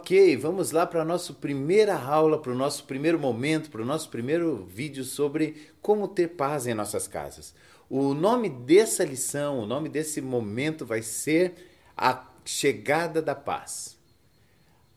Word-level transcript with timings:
Ok, 0.00 0.34
vamos 0.38 0.70
lá 0.70 0.86
para 0.86 1.02
a 1.02 1.04
nossa 1.04 1.30
primeira 1.34 1.94
aula, 1.94 2.40
para 2.40 2.50
o 2.52 2.56
nosso 2.56 2.84
primeiro 2.84 3.18
momento, 3.18 3.70
para 3.70 3.82
o 3.82 3.84
nosso 3.84 4.08
primeiro 4.08 4.64
vídeo 4.64 5.04
sobre 5.04 5.70
como 5.82 6.08
ter 6.08 6.28
paz 6.28 6.66
em 6.66 6.72
nossas 6.72 7.06
casas. 7.06 7.54
O 7.86 8.14
nome 8.14 8.48
dessa 8.48 9.04
lição, 9.04 9.58
o 9.58 9.66
nome 9.66 9.90
desse 9.90 10.22
momento 10.22 10.86
vai 10.86 11.02
ser 11.02 11.52
a 11.94 12.26
chegada 12.46 13.20
da 13.20 13.34
paz. 13.34 13.98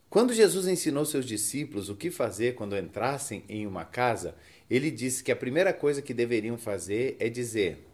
Quando 0.10 0.34
Jesus 0.34 0.68
ensinou 0.68 1.04
seus 1.04 1.26
discípulos 1.26 1.90
o 1.90 1.98
que 1.98 2.10
fazer 2.10 2.56
quando 2.56 2.78
entrassem 2.78 3.44
em 3.50 3.68
uma 3.68 3.84
casa, 3.84 4.34
ele 4.70 4.90
disse 4.90 5.22
que 5.22 5.34
a 5.34 5.36
primeira 5.36 5.74
coisa 5.74 6.02
que 6.02 6.14
deveriam 6.14 6.58
fazer 6.58 7.18
é 7.20 7.28
dizer: 7.28 7.86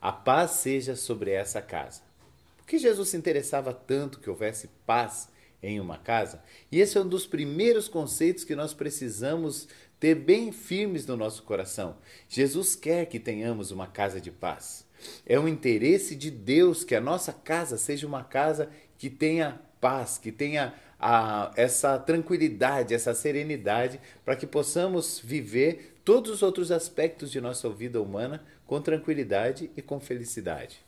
A 0.00 0.12
paz 0.12 0.52
seja 0.52 0.94
sobre 0.94 1.32
essa 1.32 1.60
casa. 1.60 2.02
Por 2.58 2.64
que 2.64 2.78
Jesus 2.78 3.08
se 3.08 3.16
interessava 3.16 3.74
tanto 3.74 4.20
que 4.20 4.30
houvesse 4.30 4.70
paz 4.86 5.33
em 5.64 5.80
uma 5.80 5.98
casa? 5.98 6.42
E 6.70 6.80
esse 6.80 6.96
é 6.98 7.00
um 7.00 7.08
dos 7.08 7.26
primeiros 7.26 7.88
conceitos 7.88 8.44
que 8.44 8.54
nós 8.54 8.74
precisamos 8.74 9.66
ter 9.98 10.14
bem 10.14 10.52
firmes 10.52 11.06
no 11.06 11.16
nosso 11.16 11.42
coração. 11.42 11.96
Jesus 12.28 12.76
quer 12.76 13.06
que 13.06 13.18
tenhamos 13.18 13.70
uma 13.70 13.86
casa 13.86 14.20
de 14.20 14.30
paz. 14.30 14.86
É 15.26 15.38
um 15.38 15.48
interesse 15.48 16.14
de 16.14 16.30
Deus 16.30 16.84
que 16.84 16.94
a 16.94 17.00
nossa 17.00 17.32
casa 17.32 17.76
seja 17.78 18.06
uma 18.06 18.22
casa 18.22 18.68
que 18.98 19.08
tenha 19.08 19.60
paz, 19.80 20.18
que 20.18 20.32
tenha 20.32 20.74
a, 20.98 21.52
essa 21.56 21.98
tranquilidade, 21.98 22.94
essa 22.94 23.14
serenidade, 23.14 24.00
para 24.24 24.36
que 24.36 24.46
possamos 24.46 25.20
viver 25.22 25.98
todos 26.04 26.30
os 26.30 26.42
outros 26.42 26.70
aspectos 26.70 27.30
de 27.30 27.40
nossa 27.40 27.68
vida 27.70 28.00
humana 28.00 28.42
com 28.66 28.80
tranquilidade 28.80 29.70
e 29.76 29.82
com 29.82 30.00
felicidade. 30.00 30.78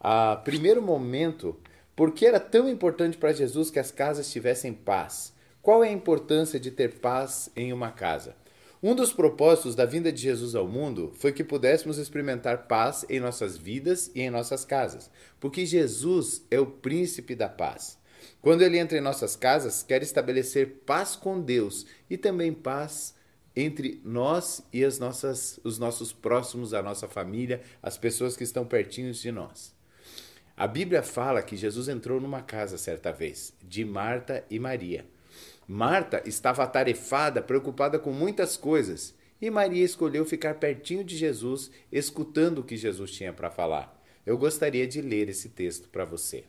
A 0.00 0.36
primeiro 0.36 0.82
momento, 0.82 1.56
por 1.96 2.12
que 2.12 2.26
era 2.26 2.38
tão 2.38 2.68
importante 2.68 3.16
para 3.16 3.32
Jesus 3.32 3.70
que 3.70 3.78
as 3.78 3.90
casas 3.90 4.30
tivessem 4.30 4.74
paz? 4.74 5.32
Qual 5.62 5.82
é 5.82 5.88
a 5.88 5.92
importância 5.92 6.60
de 6.60 6.70
ter 6.70 7.00
paz 7.00 7.50
em 7.56 7.72
uma 7.72 7.90
casa? 7.90 8.36
Um 8.82 8.94
dos 8.94 9.14
propósitos 9.14 9.74
da 9.74 9.86
vinda 9.86 10.12
de 10.12 10.20
Jesus 10.20 10.54
ao 10.54 10.68
mundo 10.68 11.10
foi 11.16 11.32
que 11.32 11.42
pudéssemos 11.42 11.96
experimentar 11.96 12.68
paz 12.68 13.06
em 13.08 13.18
nossas 13.18 13.56
vidas 13.56 14.10
e 14.14 14.20
em 14.20 14.28
nossas 14.28 14.62
casas, 14.62 15.10
porque 15.40 15.64
Jesus 15.64 16.44
é 16.50 16.60
o 16.60 16.66
príncipe 16.66 17.34
da 17.34 17.48
paz. 17.48 17.98
Quando 18.42 18.60
ele 18.60 18.78
entra 18.78 18.98
em 18.98 19.00
nossas 19.00 19.34
casas, 19.34 19.82
quer 19.82 20.02
estabelecer 20.02 20.82
paz 20.84 21.16
com 21.16 21.40
Deus 21.40 21.86
e 22.10 22.18
também 22.18 22.52
paz 22.52 23.14
entre 23.56 24.02
nós 24.04 24.62
e 24.70 24.84
as 24.84 24.98
nossas, 24.98 25.58
os 25.64 25.78
nossos 25.78 26.12
próximos, 26.12 26.74
a 26.74 26.82
nossa 26.82 27.08
família, 27.08 27.62
as 27.82 27.96
pessoas 27.96 28.36
que 28.36 28.44
estão 28.44 28.66
pertinho 28.66 29.10
de 29.12 29.32
nós. 29.32 29.75
A 30.56 30.66
Bíblia 30.66 31.02
fala 31.02 31.42
que 31.42 31.54
Jesus 31.54 31.86
entrou 31.86 32.18
numa 32.18 32.40
casa 32.40 32.78
certa 32.78 33.12
vez, 33.12 33.52
de 33.62 33.84
Marta 33.84 34.42
e 34.48 34.58
Maria. 34.58 35.04
Marta 35.68 36.22
estava 36.24 36.62
atarefada, 36.62 37.42
preocupada 37.42 37.98
com 37.98 38.10
muitas 38.10 38.56
coisas, 38.56 39.14
e 39.38 39.50
Maria 39.50 39.84
escolheu 39.84 40.24
ficar 40.24 40.54
pertinho 40.54 41.04
de 41.04 41.14
Jesus, 41.14 41.70
escutando 41.92 42.60
o 42.60 42.64
que 42.64 42.74
Jesus 42.74 43.10
tinha 43.10 43.34
para 43.34 43.50
falar. 43.50 44.02
Eu 44.24 44.38
gostaria 44.38 44.86
de 44.86 45.02
ler 45.02 45.28
esse 45.28 45.50
texto 45.50 45.90
para 45.90 46.06
você. 46.06 46.44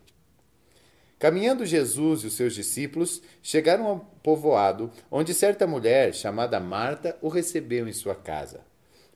Caminhando 1.19 1.65
Jesus 1.65 2.23
e 2.23 2.27
os 2.27 2.33
seus 2.33 2.55
discípulos 2.55 3.21
chegaram 3.43 3.87
ao 3.87 3.99
povoado, 4.23 4.89
onde 5.11 5.33
certa 5.33 5.67
mulher, 5.67 6.13
chamada 6.13 6.61
Marta, 6.61 7.17
o 7.21 7.27
recebeu 7.27 7.89
em 7.89 7.93
sua 7.93 8.15
casa. 8.15 8.61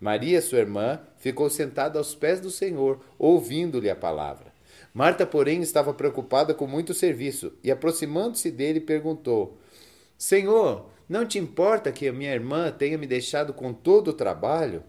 Maria, 0.01 0.41
sua 0.41 0.59
irmã, 0.59 0.99
ficou 1.15 1.49
sentada 1.49 1.97
aos 1.97 2.13
pés 2.13 2.41
do 2.41 2.51
Senhor, 2.51 2.99
ouvindo-lhe 3.17 3.89
a 3.89 3.95
palavra. 3.95 4.50
Marta, 4.93 5.25
porém, 5.25 5.61
estava 5.61 5.93
preocupada 5.93 6.53
com 6.53 6.67
muito 6.67 6.93
serviço 6.93 7.53
e, 7.63 7.71
aproximando-se 7.71 8.51
dele, 8.51 8.79
perguntou: 8.79 9.57
Senhor, 10.17 10.89
não 11.07 11.25
te 11.25 11.39
importa 11.39 11.91
que 11.91 12.07
a 12.07 12.13
minha 12.13 12.33
irmã 12.33 12.71
tenha 12.71 12.97
me 12.97 13.07
deixado 13.07 13.53
com 13.53 13.73
todo 13.73 14.09
o 14.09 14.13
trabalho? 14.13 14.83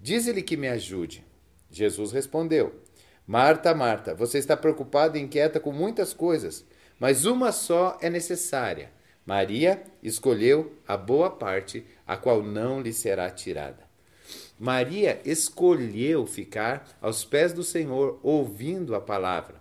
Diz-lhe 0.00 0.42
que 0.42 0.56
me 0.56 0.68
ajude. 0.68 1.24
Jesus 1.70 2.12
respondeu: 2.12 2.74
Marta, 3.26 3.74
Marta, 3.74 4.14
você 4.14 4.38
está 4.38 4.56
preocupada 4.56 5.18
e 5.18 5.22
inquieta 5.22 5.60
com 5.60 5.72
muitas 5.72 6.12
coisas, 6.12 6.64
mas 6.98 7.24
uma 7.24 7.52
só 7.52 7.98
é 8.00 8.10
necessária. 8.10 8.90
Maria 9.24 9.82
escolheu 10.02 10.72
a 10.86 10.96
boa 10.96 11.30
parte, 11.30 11.86
a 12.06 12.16
qual 12.16 12.42
não 12.42 12.80
lhe 12.80 12.92
será 12.92 13.30
tirada. 13.30 13.91
Maria 14.58 15.20
escolheu 15.24 16.26
ficar 16.26 16.88
aos 17.00 17.24
pés 17.24 17.52
do 17.52 17.62
Senhor, 17.62 18.18
ouvindo 18.22 18.94
a 18.94 19.00
palavra. 19.00 19.56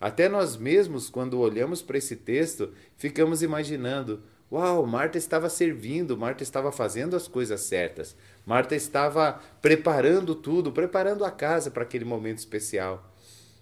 Até 0.00 0.28
nós 0.28 0.56
mesmos, 0.56 1.08
quando 1.08 1.38
olhamos 1.40 1.82
para 1.82 1.98
esse 1.98 2.16
texto, 2.16 2.72
ficamos 2.96 3.42
imaginando 3.42 4.22
Uau, 4.50 4.86
Marta 4.86 5.18
estava 5.18 5.48
servindo, 5.48 6.16
Marta 6.16 6.44
estava 6.44 6.70
fazendo 6.70 7.16
as 7.16 7.26
coisas 7.26 7.62
certas. 7.62 8.14
Marta 8.44 8.76
estava 8.76 9.40
preparando 9.60 10.36
tudo, 10.36 10.70
preparando 10.70 11.24
a 11.24 11.32
casa 11.32 11.70
para 11.70 11.82
aquele 11.82 12.04
momento 12.04 12.38
especial. 12.38 13.12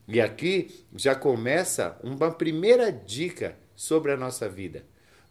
E 0.07 0.21
aqui 0.21 0.85
já 0.95 1.15
começa 1.15 1.99
uma 2.03 2.31
primeira 2.31 2.93
dica 2.93 3.57
sobre 3.75 4.13
a 4.13 4.17
nossa 4.17 4.47
vida. 4.47 4.85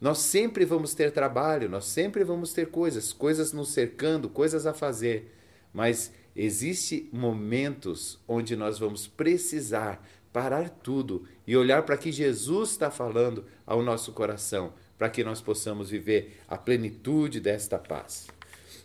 Nós 0.04 0.18
sempre 0.18 0.66
vamos 0.66 0.94
ter 0.94 1.14
trabalho, 1.14 1.70
nós 1.70 1.86
sempre 1.86 2.26
vamos 2.26 2.52
ter 2.52 2.68
coisas, 2.68 3.14
coisas 3.14 3.54
nos 3.54 3.70
cercando, 3.70 4.28
coisas 4.28 4.66
a 4.66 4.74
fazer. 4.74 5.34
Mas 5.74 6.12
existe 6.36 7.08
momentos 7.10 8.20
onde 8.28 8.58
nós 8.58 8.78
vamos 8.78 9.08
precisar 9.08 10.06
parar 10.34 10.70
tudo 10.70 11.26
e 11.48 11.56
olhar 11.56 11.84
para 11.84 11.96
que 11.96 12.12
Jesus 12.12 12.72
está 12.72 12.92
falando 12.92 13.46
ao 13.66 13.82
nosso 13.82 14.12
coração 14.12 14.74
para 14.98 15.10
que 15.10 15.24
nós 15.24 15.40
possamos 15.40 15.90
viver 15.90 16.38
a 16.50 16.58
plenitude 16.58 17.40
desta 17.40 17.80
paz. 17.80 18.28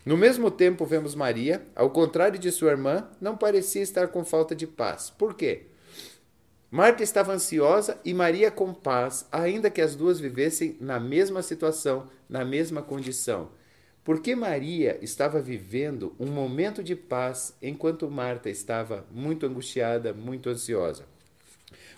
No 0.07 0.17
mesmo 0.17 0.53
tempo, 0.53 0.87
vemos 0.87 1.17
Maria, 1.17 1.67
ao 1.75 1.91
contrário 1.91 2.39
de 2.39 2.53
sua 2.53 2.71
irmã, 2.71 3.09
não 3.21 3.37
parecia 3.37 3.83
estar 3.83 4.07
com 4.07 4.25
falta 4.25 4.55
de 4.55 4.69
paz. 4.69 5.11
Por 5.11 5.35
quê? 5.35 5.67
Marta 6.71 7.03
estava 7.03 7.33
ansiosa 7.33 7.99
e 8.05 8.13
Maria 8.13 8.51
com 8.51 8.75
paz, 8.75 9.27
ainda 9.33 9.71
que 9.71 9.81
as 9.81 9.97
duas 9.97 10.21
vivessem 10.21 10.77
na 10.79 11.01
mesma 11.01 11.43
situação, 11.43 12.07
na 12.29 12.45
mesma 12.45 12.83
condição. 12.83 13.49
Porque 14.05 14.37
Maria 14.37 14.99
estava 15.01 15.41
vivendo 15.41 16.15
um 16.21 16.27
momento 16.27 16.83
de 16.83 16.95
paz 16.95 17.55
enquanto 17.63 18.11
Marta 18.11 18.51
estava 18.51 19.07
muito 19.11 19.47
angustiada, 19.47 20.13
muito 20.13 20.51
ansiosa. 20.51 21.05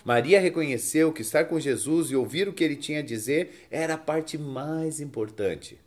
Maria 0.05 0.39
reconheceu 0.39 1.11
que 1.11 1.21
estar 1.21 1.45
com 1.45 1.59
Jesus 1.59 2.09
e 2.09 2.15
ouvir 2.15 2.47
o 2.47 2.53
que 2.53 2.63
ele 2.63 2.77
tinha 2.77 2.99
a 2.99 3.03
dizer 3.03 3.67
era 3.69 3.95
a 3.95 3.97
parte 3.97 4.37
mais 4.37 5.01
importante. 5.01 5.77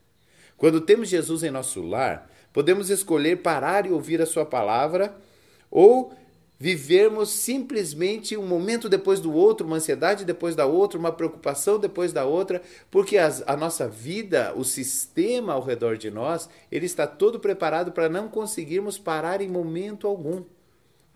Quando 0.58 0.82
temos 0.82 1.08
Jesus 1.08 1.42
em 1.42 1.50
nosso 1.50 1.80
lar, 1.80 2.30
podemos 2.52 2.90
escolher 2.90 3.38
parar 3.38 3.86
e 3.86 3.90
ouvir 3.90 4.20
a 4.20 4.26
sua 4.26 4.44
palavra 4.44 5.16
ou 5.70 6.14
vivermos 6.58 7.30
simplesmente 7.30 8.36
um 8.36 8.46
momento 8.46 8.88
depois 8.88 9.20
do 9.20 9.32
outro, 9.32 9.66
uma 9.66 9.76
ansiedade 9.76 10.24
depois 10.24 10.54
da 10.54 10.66
outra, 10.66 10.98
uma 10.98 11.12
preocupação 11.12 11.78
depois 11.78 12.12
da 12.12 12.24
outra, 12.24 12.62
porque 12.90 13.18
as, 13.18 13.42
a 13.46 13.56
nossa 13.56 13.88
vida, 13.88 14.52
o 14.56 14.64
sistema 14.64 15.54
ao 15.54 15.62
redor 15.62 15.96
de 15.96 16.10
nós, 16.10 16.48
ele 16.70 16.86
está 16.86 17.06
todo 17.06 17.40
preparado 17.40 17.92
para 17.92 18.08
não 18.08 18.28
conseguirmos 18.28 18.98
parar 18.98 19.40
em 19.40 19.48
momento 19.48 20.06
algum. 20.06 20.44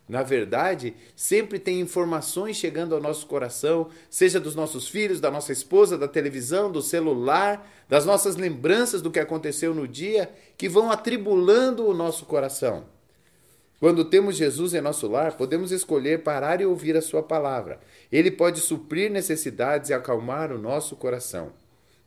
Na 0.09 0.23
verdade, 0.23 0.97
sempre 1.15 1.59
tem 1.59 1.81
informações 1.81 2.57
chegando 2.57 2.95
ao 2.95 3.01
nosso 3.01 3.27
coração, 3.27 3.89
seja 4.09 4.41
dos 4.41 4.55
nossos 4.55 4.89
filhos, 4.89 5.21
da 5.21 5.31
nossa 5.31 5.53
esposa, 5.53 5.99
da 5.99 6.09
televisão, 6.09 6.73
do 6.73 6.81
celular, 6.81 7.71
das 7.87 8.07
nossas 8.07 8.35
lembranças 8.35 9.03
do 9.03 9.11
que 9.11 9.21
aconteceu 9.21 9.75
no 9.75 9.87
dia, 9.87 10.31
que 10.57 10.67
vão 10.67 10.91
atribulando 10.91 11.87
o 11.87 11.93
nosso 11.93 12.25
coração. 12.25 12.87
Quando 13.81 14.05
temos 14.05 14.37
Jesus 14.37 14.75
em 14.75 14.81
nosso 14.81 15.07
lar, 15.07 15.37
podemos 15.37 15.71
escolher 15.71 16.25
parar 16.25 16.61
e 16.61 16.67
ouvir 16.67 16.97
a 16.97 17.03
Sua 17.03 17.23
palavra. 17.23 17.79
Ele 18.11 18.31
pode 18.31 18.61
suprir 18.61 19.09
necessidades 19.11 19.91
e 19.91 19.95
acalmar 19.95 20.51
o 20.51 20.59
nosso 20.59 20.97
coração. 20.97 21.53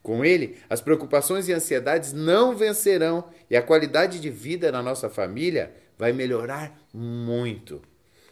Com 0.03 0.25
ele, 0.25 0.57
as 0.69 0.81
preocupações 0.81 1.47
e 1.47 1.53
ansiedades 1.53 2.11
não 2.11 2.55
vencerão 2.55 3.23
e 3.49 3.55
a 3.55 3.61
qualidade 3.61 4.19
de 4.19 4.29
vida 4.29 4.71
na 4.71 4.81
nossa 4.81 5.09
família 5.09 5.73
vai 5.97 6.11
melhorar 6.11 6.77
muito. 6.93 7.81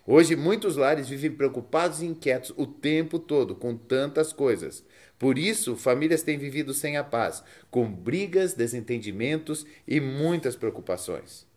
Hoje, 0.06 0.36
muitos 0.36 0.76
lares 0.76 1.08
vivem 1.08 1.32
preocupados 1.32 2.02
e 2.02 2.08
inquietos 2.08 2.52
o 2.58 2.66
tempo 2.66 3.20
todo 3.20 3.56
com 3.56 3.78
tantas 3.78 4.34
coisas. 4.34 4.84
Por 5.20 5.38
isso, 5.38 5.76
famílias 5.76 6.24
têm 6.24 6.38
vivido 6.38 6.74
sem 6.74 6.98
a 6.98 7.04
paz, 7.04 7.44
com 7.70 7.90
brigas, 7.90 8.54
desentendimentos 8.54 9.66
e 9.88 10.02
muitas 10.02 10.56
preocupações. 10.56 11.49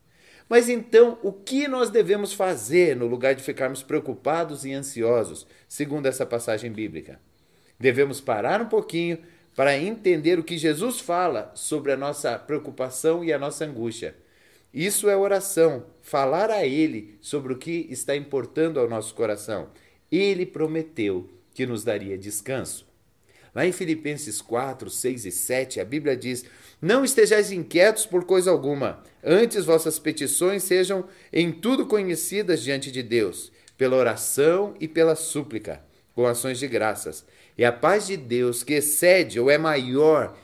Mas 0.53 0.69
então, 0.69 1.19
o 1.23 1.33
que 1.33 1.67
nós 1.67 1.89
devemos 1.89 2.35
fazer 2.35 2.95
no 2.95 3.07
lugar 3.07 3.35
de 3.35 3.43
ficarmos 3.43 3.83
preocupados 3.83 4.67
e 4.67 4.73
ansiosos, 4.75 5.47
segundo 5.67 6.05
essa 6.05 6.27
passagem 6.27 6.71
bíblica? 6.71 7.19
Devemos 7.81 8.21
parar 8.21 8.61
um 8.61 8.69
pouquinho 8.69 9.19
para 9.57 9.79
entender 9.79 10.39
o 10.39 10.45
que 10.45 10.59
Jesus 10.59 11.01
fala 11.01 11.51
sobre 11.55 11.93
a 11.93 11.97
nossa 11.97 12.39
preocupação 12.39 13.25
e 13.25 13.33
a 13.33 13.39
nossa 13.39 13.65
angústia 13.65 14.15
isso 14.73 15.11
é 15.11 15.15
oração, 15.15 15.85
falar 16.01 16.51
a 16.51 16.65
Ele 16.65 17.19
sobre 17.21 17.53
o 17.53 17.59
que 17.59 17.87
está 17.91 18.17
importando 18.17 18.81
ao 18.81 18.89
nosso 18.89 19.15
coração. 19.15 19.69
Ele 20.11 20.47
prometeu 20.47 21.29
que 21.53 21.67
nos 21.67 21.85
daria 21.85 22.17
descanso. 22.17 22.87
Lá 23.55 23.67
em 23.67 23.73
Filipenses 23.73 24.41
4, 24.41 24.89
6 24.89 25.27
e 25.27 25.31
7, 25.31 25.81
a 25.81 25.85
Bíblia 25.85 26.17
diz: 26.17 26.45
Não 26.81 27.05
estejais 27.05 27.53
inquietos 27.53 28.07
por 28.07 28.25
coisa 28.25 28.51
alguma, 28.51 29.03
antes 29.23 29.65
vossas 29.65 29.99
petições 29.99 30.63
sejam 30.63 31.07
em 31.33 31.53
tudo 31.53 31.87
conhecidas 31.87 32.63
diante 32.63 32.91
de 32.91 33.03
Deus, 33.03 33.53
pela 33.77 33.97
oração 33.97 34.75
e 34.81 34.89
pela 34.89 35.15
súplica, 35.15 35.85
com 36.15 36.27
ações 36.27 36.59
de 36.59 36.67
graças. 36.67 37.27
E 37.57 37.65
a 37.65 37.73
paz 37.73 38.07
de 38.07 38.17
Deus, 38.17 38.63
que 38.63 38.75
excede 38.75 39.39
ou 39.39 39.51
é 39.51 39.59
maior 39.59 40.37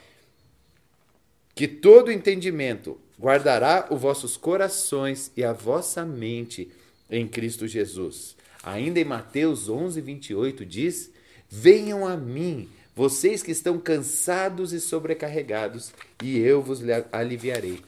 que 1.55 1.67
todo 1.67 2.13
entendimento, 2.13 3.01
guardará 3.19 3.89
os 3.91 4.01
vossos 4.01 4.37
corações 4.37 5.33
e 5.37 5.43
a 5.43 5.53
vossa 5.53 6.05
mente 6.05 6.71
em 7.11 7.27
Cristo 7.27 7.67
Jesus. 7.67 8.37
Ainda 8.63 9.01
em 9.01 9.05
Mateus 9.05 9.69
11, 9.69 10.01
28 10.01 10.67
diz: 10.67 11.11
Venham 11.49 12.07
a 12.07 12.17
mim, 12.17 12.69
vocês 12.99 13.45
que 13.45 13.53
estão 13.53 13.79
cansados 13.79 14.73
e 14.73 14.81
sobrecarregados, 14.81 15.93
e 16.21 16.37
eu 16.37 16.61
vos 16.61 16.81
aliviarei. 17.13 17.81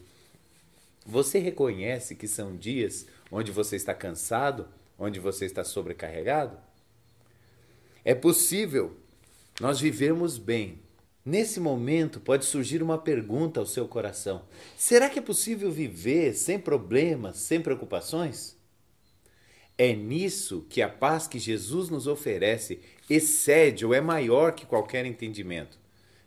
Você 1.04 1.40
reconhece 1.40 2.14
que 2.14 2.28
são 2.28 2.56
dias 2.56 3.08
onde 3.28 3.50
você 3.50 3.74
está 3.74 3.92
cansado, 3.92 4.68
onde 4.96 5.18
você 5.18 5.46
está 5.46 5.64
sobrecarregado? 5.64 6.56
É 8.04 8.14
possível 8.14 8.96
nós 9.60 9.80
vivemos 9.80 10.38
bem. 10.38 10.78
Nesse 11.26 11.58
momento 11.58 12.20
pode 12.20 12.44
surgir 12.44 12.80
uma 12.80 12.96
pergunta 12.96 13.58
ao 13.58 13.66
seu 13.66 13.88
coração: 13.88 14.42
será 14.76 15.10
que 15.10 15.18
é 15.18 15.22
possível 15.22 15.72
viver 15.72 16.34
sem 16.34 16.56
problemas, 16.56 17.36
sem 17.38 17.60
preocupações? 17.60 18.59
É 19.82 19.94
nisso 19.94 20.66
que 20.68 20.82
a 20.82 20.90
paz 20.90 21.26
que 21.26 21.38
Jesus 21.38 21.88
nos 21.88 22.06
oferece 22.06 22.80
excede 23.08 23.86
ou 23.86 23.94
é 23.94 24.00
maior 24.02 24.52
que 24.52 24.66
qualquer 24.66 25.06
entendimento. 25.06 25.78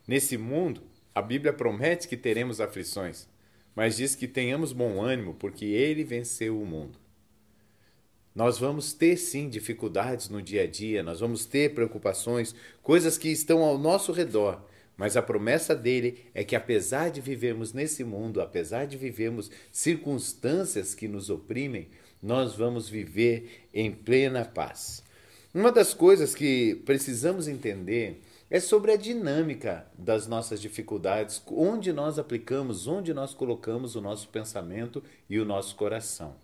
Nesse 0.08 0.36
mundo, 0.36 0.82
a 1.14 1.22
Bíblia 1.22 1.52
promete 1.52 2.08
que 2.08 2.16
teremos 2.16 2.60
aflições, 2.60 3.28
mas 3.72 3.96
diz 3.96 4.16
que 4.16 4.26
tenhamos 4.26 4.72
bom 4.72 5.00
ânimo 5.00 5.34
porque 5.34 5.66
ele 5.66 6.02
venceu 6.02 6.60
o 6.60 6.66
mundo. 6.66 6.98
Nós 8.34 8.58
vamos 8.58 8.92
ter 8.92 9.16
sim 9.16 9.48
dificuldades 9.48 10.28
no 10.28 10.42
dia 10.42 10.64
a 10.64 10.66
dia, 10.66 11.04
nós 11.04 11.20
vamos 11.20 11.46
ter 11.46 11.74
preocupações, 11.74 12.56
coisas 12.82 13.16
que 13.16 13.28
estão 13.28 13.62
ao 13.62 13.78
nosso 13.78 14.10
redor, 14.10 14.66
mas 14.96 15.16
a 15.16 15.22
promessa 15.22 15.76
dele 15.76 16.24
é 16.34 16.42
que 16.42 16.56
apesar 16.56 17.08
de 17.08 17.20
vivermos 17.20 17.72
nesse 17.72 18.02
mundo, 18.02 18.40
apesar 18.40 18.84
de 18.84 18.96
vivermos 18.96 19.48
circunstâncias 19.70 20.92
que 20.92 21.06
nos 21.06 21.30
oprimem, 21.30 21.88
nós 22.24 22.54
vamos 22.54 22.88
viver 22.88 23.68
em 23.74 23.92
plena 23.92 24.46
paz. 24.46 25.04
Uma 25.52 25.70
das 25.70 25.92
coisas 25.92 26.34
que 26.34 26.74
precisamos 26.86 27.46
entender 27.46 28.22
é 28.50 28.58
sobre 28.58 28.92
a 28.92 28.96
dinâmica 28.96 29.86
das 29.98 30.26
nossas 30.26 30.58
dificuldades, 30.58 31.42
onde 31.46 31.92
nós 31.92 32.18
aplicamos, 32.18 32.86
onde 32.86 33.12
nós 33.12 33.34
colocamos 33.34 33.94
o 33.94 34.00
nosso 34.00 34.28
pensamento 34.30 35.04
e 35.28 35.38
o 35.38 35.44
nosso 35.44 35.76
coração. 35.76 36.34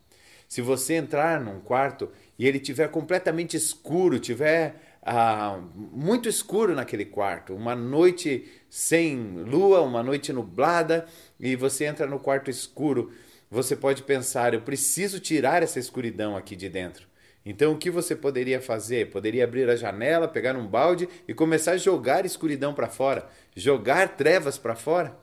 Se 0.47 0.61
você 0.61 0.95
entrar 0.95 1.41
num 1.41 1.61
quarto 1.61 2.11
e 2.39 2.47
ele 2.47 2.61
tiver 2.61 2.89
completamente 2.89 3.57
escuro, 3.57 4.19
tiver 4.19 4.99
ah, 5.03 5.63
muito 5.75 6.29
escuro 6.29 6.75
naquele 6.75 7.07
quarto, 7.07 7.55
uma 7.55 7.75
noite 7.75 8.47
sem 8.69 9.17
lua, 9.45 9.81
uma 9.81 10.03
noite 10.03 10.31
nublada, 10.31 11.07
e 11.39 11.57
você 11.57 11.87
entra 11.87 12.07
no 12.07 12.19
quarto 12.19 12.51
escuro, 12.51 13.11
você 13.51 13.75
pode 13.75 14.03
pensar: 14.03 14.55
eu 14.55 14.61
preciso 14.61 15.19
tirar 15.19 15.63
essa 15.63 15.79
escuridão 15.79 16.37
aqui 16.37 16.55
de 16.55 16.69
dentro. 16.69 17.09
Então, 17.45 17.73
o 17.73 17.79
que 17.79 17.91
você 17.91 18.15
poderia 18.15 18.61
fazer? 18.61 19.11
Poderia 19.11 19.45
abrir 19.45 19.69
a 19.69 19.75
janela, 19.75 20.29
pegar 20.29 20.57
um 20.57 20.67
balde 20.67 21.09
e 21.27 21.33
começar 21.33 21.73
a 21.73 21.79
jogar 21.79 22.27
escuridão 22.27 22.75
para 22.75 22.89
fora, 22.89 23.29
jogar 23.57 24.17
trevas 24.17 24.59
para 24.59 24.77
fora? 24.77 25.17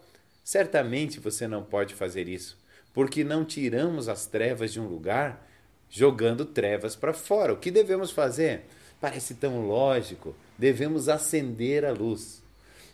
Certamente 0.44 1.20
você 1.20 1.48
não 1.48 1.64
pode 1.64 1.94
fazer 1.94 2.28
isso, 2.28 2.58
porque 2.94 3.24
não 3.24 3.46
tiramos 3.46 4.10
as 4.10 4.26
trevas 4.26 4.74
de 4.74 4.80
um 4.80 4.88
lugar 4.88 5.48
jogando 5.90 6.44
trevas 6.44 6.96
para 6.96 7.14
fora. 7.14 7.54
O 7.54 7.58
que 7.58 7.70
devemos 7.70 8.12
fazer? 8.12 8.66
Parece 9.00 9.36
tão 9.36 9.68
lógico. 9.68 10.36
Devemos 10.58 11.08
acender 11.08 11.86
a 11.86 11.92
luz. 11.92 12.42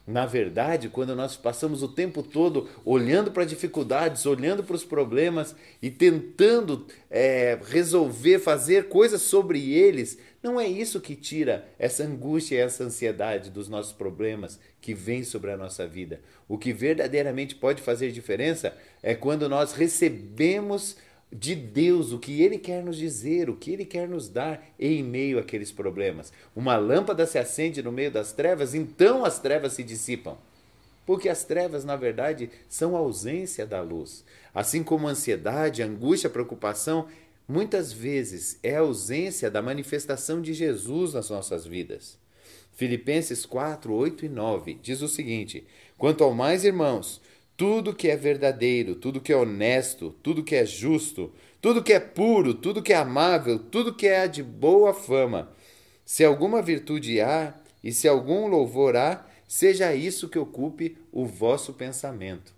Na 0.05 0.25
verdade, 0.25 0.89
quando 0.89 1.15
nós 1.15 1.37
passamos 1.37 1.81
o 1.81 1.87
tempo 1.87 2.21
todo 2.21 2.67
olhando 2.83 3.31
para 3.31 3.45
dificuldades, 3.45 4.25
olhando 4.25 4.61
para 4.61 4.75
os 4.75 4.83
problemas 4.83 5.55
e 5.81 5.89
tentando 5.89 6.85
é, 7.09 7.57
resolver, 7.69 8.39
fazer 8.39 8.89
coisas 8.89 9.21
sobre 9.21 9.73
eles, 9.73 10.17
não 10.41 10.59
é 10.59 10.67
isso 10.67 10.99
que 10.99 11.15
tira 11.15 11.65
essa 11.79 12.03
angústia 12.03 12.55
e 12.55 12.59
essa 12.59 12.83
ansiedade 12.83 13.49
dos 13.49 13.69
nossos 13.69 13.93
problemas 13.93 14.59
que 14.81 14.93
vem 14.93 15.23
sobre 15.23 15.51
a 15.51 15.57
nossa 15.57 15.87
vida. 15.87 16.19
O 16.49 16.57
que 16.57 16.73
verdadeiramente 16.73 17.55
pode 17.55 17.81
fazer 17.81 18.11
diferença 18.11 18.75
é 19.01 19.15
quando 19.15 19.47
nós 19.47 19.71
recebemos 19.71 20.97
de 21.33 21.55
Deus, 21.55 22.11
o 22.11 22.19
que 22.19 22.41
Ele 22.41 22.57
quer 22.57 22.83
nos 22.83 22.97
dizer, 22.97 23.49
o 23.49 23.55
que 23.55 23.71
Ele 23.71 23.85
quer 23.85 24.07
nos 24.07 24.29
dar 24.29 24.63
em 24.79 25.01
meio 25.01 25.39
àqueles 25.39 25.71
problemas. 25.71 26.31
Uma 26.55 26.77
lâmpada 26.77 27.25
se 27.25 27.39
acende 27.39 27.81
no 27.81 27.91
meio 27.91 28.11
das 28.11 28.31
trevas, 28.31 28.75
então 28.75 29.25
as 29.25 29.39
trevas 29.39 29.73
se 29.73 29.83
dissipam. 29.83 30.37
Porque 31.05 31.27
as 31.27 31.43
trevas, 31.43 31.83
na 31.83 31.95
verdade, 31.95 32.49
são 32.69 32.95
a 32.95 32.99
ausência 32.99 33.65
da 33.65 33.81
luz. 33.81 34.23
Assim 34.53 34.83
como 34.83 35.07
a 35.07 35.11
ansiedade, 35.11 35.83
a 35.83 35.85
angústia, 35.85 36.27
a 36.27 36.31
preocupação, 36.31 37.07
muitas 37.47 37.91
vezes 37.91 38.57
é 38.63 38.77
a 38.77 38.81
ausência 38.81 39.51
da 39.51 39.61
manifestação 39.61 40.41
de 40.41 40.53
Jesus 40.53 41.13
nas 41.13 41.29
nossas 41.29 41.65
vidas. 41.65 42.17
Filipenses 42.75 43.45
4, 43.45 43.93
8 43.93 44.25
e 44.25 44.29
9 44.29 44.79
diz 44.81 45.01
o 45.01 45.07
seguinte: 45.07 45.65
Quanto 45.97 46.23
ao 46.23 46.33
mais, 46.33 46.63
irmãos, 46.63 47.21
tudo 47.55 47.93
que 47.93 48.09
é 48.09 48.15
verdadeiro, 48.15 48.95
tudo 48.95 49.21
que 49.21 49.31
é 49.31 49.35
honesto, 49.35 50.15
tudo 50.23 50.43
que 50.43 50.55
é 50.55 50.65
justo, 50.65 51.31
tudo 51.61 51.83
que 51.83 51.93
é 51.93 51.99
puro, 51.99 52.53
tudo 52.53 52.81
que 52.81 52.93
é 52.93 52.97
amável, 52.97 53.59
tudo 53.59 53.93
que 53.93 54.07
é 54.07 54.27
de 54.27 54.41
boa 54.41 54.93
fama. 54.93 55.51
Se 56.05 56.23
alguma 56.23 56.61
virtude 56.61 57.21
há 57.21 57.53
e 57.83 57.91
se 57.91 58.07
algum 58.07 58.47
louvor 58.47 58.95
há, 58.95 59.25
seja 59.47 59.93
isso 59.93 60.27
que 60.27 60.39
ocupe 60.39 60.97
o 61.11 61.25
vosso 61.25 61.73
pensamento. 61.73 62.53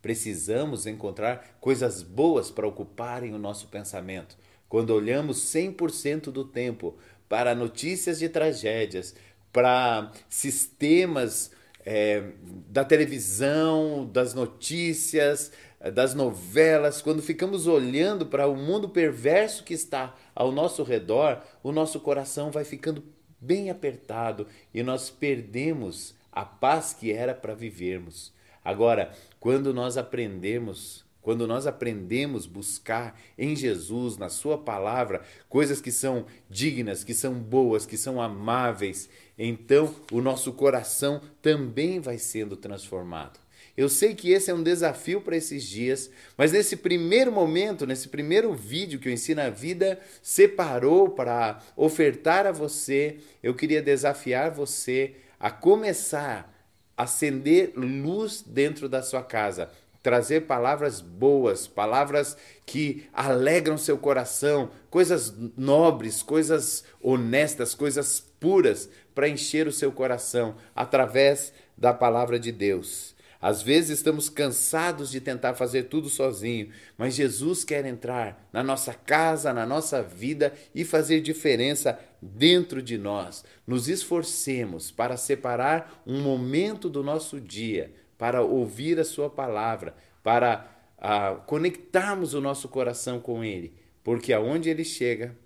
Precisamos 0.00 0.86
encontrar 0.86 1.56
coisas 1.60 2.02
boas 2.02 2.50
para 2.50 2.66
ocuparem 2.66 3.34
o 3.34 3.38
nosso 3.38 3.68
pensamento. 3.68 4.36
Quando 4.68 4.90
olhamos 4.90 5.38
100% 5.54 6.32
do 6.32 6.44
tempo 6.44 6.96
para 7.28 7.54
notícias 7.54 8.18
de 8.18 8.28
tragédias, 8.28 9.14
para 9.52 10.10
sistemas 10.28 11.52
é, 11.84 12.22
da 12.68 12.84
televisão, 12.84 14.08
das 14.12 14.34
notícias, 14.34 15.52
das 15.92 16.14
novelas, 16.14 17.02
quando 17.02 17.20
ficamos 17.20 17.66
olhando 17.66 18.26
para 18.26 18.46
o 18.46 18.56
mundo 18.56 18.88
perverso 18.88 19.64
que 19.64 19.74
está 19.74 20.14
ao 20.34 20.52
nosso 20.52 20.82
redor, 20.82 21.42
o 21.62 21.72
nosso 21.72 21.98
coração 22.00 22.50
vai 22.50 22.64
ficando 22.64 23.02
bem 23.40 23.70
apertado 23.70 24.46
e 24.72 24.82
nós 24.82 25.10
perdemos 25.10 26.14
a 26.30 26.44
paz 26.44 26.94
que 26.94 27.12
era 27.12 27.34
para 27.34 27.54
vivermos. 27.54 28.32
Agora, 28.64 29.10
quando 29.40 29.74
nós 29.74 29.96
aprendemos 29.96 31.04
quando 31.22 31.46
nós 31.46 31.68
aprendemos 31.68 32.46
buscar 32.46 33.18
em 33.38 33.54
Jesus, 33.54 34.18
na 34.18 34.28
Sua 34.28 34.58
palavra, 34.58 35.22
coisas 35.48 35.80
que 35.80 35.92
são 35.92 36.26
dignas, 36.50 37.04
que 37.04 37.14
são 37.14 37.34
boas, 37.34 37.86
que 37.86 37.96
são 37.96 38.20
amáveis, 38.20 39.08
então 39.48 39.94
o 40.10 40.20
nosso 40.20 40.52
coração 40.52 41.20
também 41.40 42.00
vai 42.00 42.18
sendo 42.18 42.56
transformado. 42.56 43.40
Eu 43.76 43.88
sei 43.88 44.14
que 44.14 44.30
esse 44.30 44.50
é 44.50 44.54
um 44.54 44.62
desafio 44.62 45.20
para 45.22 45.36
esses 45.36 45.64
dias, 45.64 46.10
mas 46.36 46.52
nesse 46.52 46.76
primeiro 46.76 47.32
momento, 47.32 47.86
nesse 47.86 48.08
primeiro 48.08 48.52
vídeo 48.52 49.00
que 49.00 49.08
o 49.08 49.12
Ensina 49.12 49.46
a 49.46 49.50
Vida 49.50 49.98
separou 50.22 51.10
para 51.10 51.62
ofertar 51.74 52.46
a 52.46 52.52
você, 52.52 53.16
eu 53.42 53.54
queria 53.54 53.80
desafiar 53.80 54.50
você 54.50 55.16
a 55.40 55.50
começar 55.50 56.52
a 56.96 57.04
acender 57.04 57.72
luz 57.74 58.44
dentro 58.46 58.88
da 58.88 59.02
sua 59.02 59.22
casa, 59.22 59.70
trazer 60.02 60.42
palavras 60.42 61.00
boas, 61.00 61.66
palavras 61.66 62.36
que 62.66 63.06
alegram 63.12 63.78
seu 63.78 63.96
coração, 63.96 64.70
coisas 64.90 65.32
nobres, 65.56 66.22
coisas 66.22 66.84
honestas, 67.00 67.74
coisas 67.74 68.20
puras 68.40 68.90
para 69.14 69.28
encher 69.28 69.66
o 69.66 69.72
seu 69.72 69.92
coração 69.92 70.56
através 70.74 71.52
da 71.76 71.94
palavra 71.94 72.38
de 72.38 72.50
Deus. 72.50 73.14
Às 73.40 73.60
vezes 73.60 73.98
estamos 73.98 74.28
cansados 74.28 75.10
de 75.10 75.20
tentar 75.20 75.54
fazer 75.54 75.84
tudo 75.84 76.08
sozinho, 76.08 76.70
mas 76.96 77.14
Jesus 77.14 77.64
quer 77.64 77.84
entrar 77.84 78.48
na 78.52 78.62
nossa 78.62 78.94
casa, 78.94 79.52
na 79.52 79.66
nossa 79.66 80.00
vida 80.00 80.52
e 80.72 80.84
fazer 80.84 81.20
diferença 81.20 81.98
dentro 82.20 82.80
de 82.80 82.96
nós. 82.96 83.44
Nos 83.66 83.88
esforcemos 83.88 84.92
para 84.92 85.16
separar 85.16 86.02
um 86.06 86.20
momento 86.20 86.88
do 86.88 87.02
nosso 87.02 87.40
dia 87.40 87.92
para 88.22 88.40
ouvir 88.40 89.00
a 89.00 89.04
Sua 89.04 89.28
palavra, 89.28 89.96
para 90.22 90.64
uh, 90.96 91.42
conectarmos 91.44 92.34
o 92.34 92.40
nosso 92.40 92.68
coração 92.68 93.18
com 93.18 93.42
Ele, 93.42 93.74
porque 94.04 94.32
aonde 94.32 94.70
Ele 94.70 94.84
chega, 94.84 95.36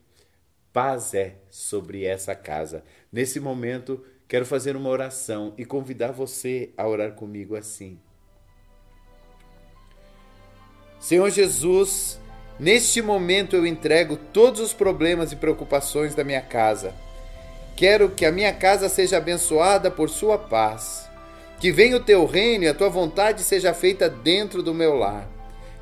paz 0.74 1.14
é 1.14 1.36
sobre 1.48 2.04
essa 2.04 2.34
casa. 2.34 2.84
Nesse 3.10 3.40
momento, 3.40 4.04
quero 4.28 4.44
fazer 4.44 4.76
uma 4.76 4.90
oração 4.90 5.54
e 5.56 5.64
convidar 5.64 6.12
você 6.12 6.68
a 6.76 6.86
orar 6.86 7.12
comigo 7.12 7.56
assim. 7.56 7.98
Senhor 11.00 11.30
Jesus, 11.30 12.20
neste 12.60 13.00
momento 13.00 13.56
eu 13.56 13.66
entrego 13.66 14.18
todos 14.18 14.60
os 14.60 14.74
problemas 14.74 15.32
e 15.32 15.36
preocupações 15.36 16.14
da 16.14 16.22
minha 16.22 16.42
casa. 16.42 16.94
Quero 17.74 18.10
que 18.10 18.26
a 18.26 18.30
minha 18.30 18.52
casa 18.52 18.90
seja 18.90 19.16
abençoada 19.16 19.90
por 19.90 20.10
Sua 20.10 20.36
paz. 20.36 21.05
Que 21.58 21.72
venha 21.72 21.96
o 21.96 22.04
teu 22.04 22.26
reino 22.26 22.64
e 22.64 22.68
a 22.68 22.74
tua 22.74 22.88
vontade 22.88 23.42
seja 23.42 23.72
feita 23.72 24.08
dentro 24.08 24.62
do 24.62 24.74
meu 24.74 24.94
lar. 24.94 25.28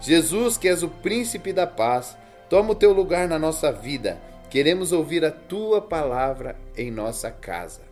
Jesus, 0.00 0.56
que 0.56 0.68
és 0.68 0.82
o 0.82 0.88
príncipe 0.88 1.52
da 1.52 1.66
paz, 1.66 2.16
toma 2.48 2.72
o 2.72 2.74
teu 2.74 2.92
lugar 2.92 3.26
na 3.26 3.38
nossa 3.38 3.72
vida. 3.72 4.20
Queremos 4.50 4.92
ouvir 4.92 5.24
a 5.24 5.30
tua 5.30 5.80
palavra 5.80 6.56
em 6.76 6.90
nossa 6.90 7.30
casa. 7.30 7.82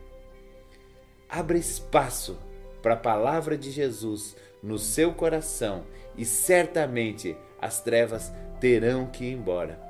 Abra 1.29 1.59
espaço 1.59 2.39
para 2.83 2.95
a 2.95 2.97
palavra 2.97 3.57
de 3.57 3.71
Jesus 3.71 4.37
no 4.63 4.79
seu 4.79 5.13
coração 5.13 5.85
e 6.17 6.25
certamente 6.25 7.37
as 7.61 7.81
trevas 7.81 8.33
terão 8.61 9.07
que 9.07 9.25
ir 9.25 9.33
embora. 9.33 9.81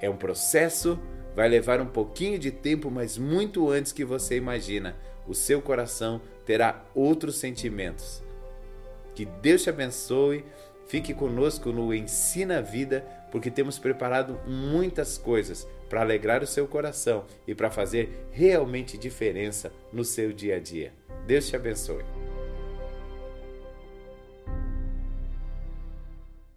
É 0.00 0.08
um 0.08 0.16
processo, 0.16 0.98
vai 1.34 1.48
levar 1.48 1.80
um 1.80 1.86
pouquinho 1.86 2.38
de 2.38 2.50
tempo, 2.50 2.90
mas 2.90 3.18
muito 3.18 3.68
antes 3.68 3.92
que 3.92 4.04
você 4.04 4.36
imagina, 4.36 4.96
o 5.26 5.34
seu 5.34 5.60
coração 5.60 6.20
terá 6.44 6.84
outros 6.94 7.36
sentimentos. 7.36 8.22
Que 9.14 9.24
Deus 9.24 9.62
te 9.62 9.70
abençoe. 9.70 10.44
Fique 10.86 11.14
conosco 11.14 11.72
no 11.72 11.94
Ensina 11.94 12.58
a 12.58 12.60
Vida, 12.60 13.06
porque 13.30 13.50
temos 13.50 13.78
preparado 13.78 14.38
muitas 14.46 15.16
coisas 15.16 15.66
para 15.88 16.02
alegrar 16.02 16.42
o 16.42 16.46
seu 16.46 16.66
coração 16.66 17.24
e 17.46 17.54
para 17.54 17.70
fazer 17.70 18.26
realmente 18.30 18.98
diferença 18.98 19.72
no 19.92 20.04
seu 20.04 20.32
dia 20.32 20.56
a 20.56 20.58
dia. 20.58 20.92
Deus 21.26 21.48
te 21.48 21.56
abençoe. 21.56 22.31